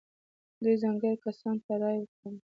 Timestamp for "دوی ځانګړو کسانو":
0.63-1.61